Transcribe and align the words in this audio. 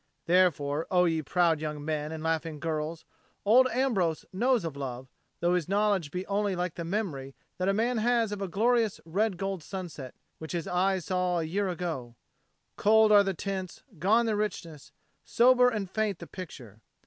Therefore, 0.25 0.87
O 0.89 1.05
ye 1.05 1.21
proud 1.21 1.59
young 1.61 1.85
men 1.85 2.11
and 2.11 2.23
laughing 2.23 2.59
girls, 2.59 3.05
old 3.45 3.67
Ambrose 3.67 4.25
knows 4.33 4.65
of 4.65 4.75
love, 4.75 5.07
though 5.41 5.53
his 5.53 5.69
knowledge 5.69 6.09
be 6.09 6.25
only 6.25 6.55
like 6.55 6.73
the 6.73 6.83
memory 6.83 7.35
that 7.59 7.69
a 7.69 7.73
man 7.75 7.99
has 7.99 8.31
of 8.31 8.41
a 8.41 8.47
glorious 8.47 8.99
red 9.05 9.37
gold 9.37 9.61
sunset 9.61 10.15
which 10.39 10.53
his 10.53 10.65
eyes 10.65 11.05
saw 11.05 11.37
a 11.37 11.43
year 11.43 11.69
ago: 11.69 12.15
cold 12.77 13.11
are 13.11 13.23
the 13.23 13.35
tints, 13.35 13.83
gone 13.99 14.25
the 14.25 14.35
richness, 14.35 14.91
sober 15.23 15.69
and 15.69 15.87
faint 15.91 16.17
the 16.17 16.25
picture. 16.25 16.81